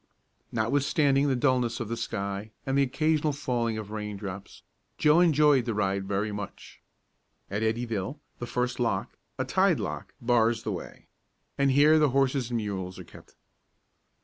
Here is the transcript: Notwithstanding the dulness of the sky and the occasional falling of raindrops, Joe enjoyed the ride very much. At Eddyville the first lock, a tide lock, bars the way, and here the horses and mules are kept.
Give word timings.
Notwithstanding 0.51 1.27
the 1.27 1.35
dulness 1.35 1.79
of 1.79 1.87
the 1.87 1.95
sky 1.95 2.49
and 2.65 2.75
the 2.75 2.81
occasional 2.81 3.33
falling 3.33 3.77
of 3.77 3.91
raindrops, 3.91 4.63
Joe 4.97 5.19
enjoyed 5.19 5.65
the 5.65 5.75
ride 5.75 6.07
very 6.07 6.31
much. 6.31 6.81
At 7.51 7.61
Eddyville 7.61 8.17
the 8.39 8.47
first 8.47 8.79
lock, 8.79 9.15
a 9.37 9.45
tide 9.45 9.79
lock, 9.79 10.15
bars 10.19 10.63
the 10.63 10.71
way, 10.71 11.05
and 11.55 11.69
here 11.69 11.99
the 11.99 12.09
horses 12.09 12.49
and 12.49 12.57
mules 12.57 12.97
are 12.97 13.03
kept. 13.03 13.35